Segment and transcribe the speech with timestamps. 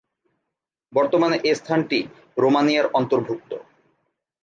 [0.93, 1.99] বর্তমানে এ স্থানটি
[2.37, 3.51] রোমানিয়ার অন্তর্ভুক্ত।